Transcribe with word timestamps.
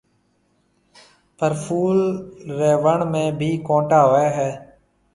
پر 1.37 1.51
ڦول 1.63 1.99
ري 2.57 2.71
وڻ 2.83 2.99
۾ 3.13 3.23
بي 3.39 3.51
ڪونٽا 3.67 3.99
هوئي 4.09 4.29
هيَ۔ 4.37 4.51